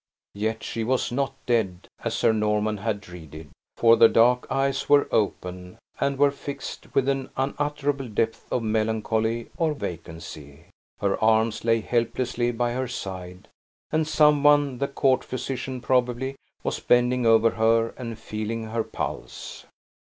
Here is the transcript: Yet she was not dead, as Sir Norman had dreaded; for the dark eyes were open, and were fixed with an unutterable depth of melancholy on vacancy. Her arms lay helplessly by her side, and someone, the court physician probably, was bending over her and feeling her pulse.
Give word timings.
Yet 0.33 0.63
she 0.63 0.83
was 0.83 1.11
not 1.11 1.35
dead, 1.45 1.87
as 2.03 2.15
Sir 2.15 2.33
Norman 2.33 2.77
had 2.77 3.01
dreaded; 3.01 3.51
for 3.77 3.95
the 3.95 4.09
dark 4.09 4.47
eyes 4.49 4.89
were 4.89 5.07
open, 5.11 5.77
and 5.99 6.17
were 6.17 6.31
fixed 6.31 6.95
with 6.95 7.07
an 7.07 7.29
unutterable 7.37 8.07
depth 8.07 8.51
of 8.51 8.63
melancholy 8.63 9.51
on 9.59 9.75
vacancy. 9.75 10.61
Her 11.01 11.23
arms 11.23 11.63
lay 11.63 11.81
helplessly 11.81 12.51
by 12.51 12.73
her 12.73 12.87
side, 12.87 13.47
and 13.91 14.07
someone, 14.07 14.79
the 14.79 14.87
court 14.87 15.23
physician 15.23 15.81
probably, 15.81 16.35
was 16.63 16.79
bending 16.79 17.27
over 17.27 17.51
her 17.51 17.89
and 17.89 18.17
feeling 18.17 18.69
her 18.69 18.83
pulse. 18.83 19.67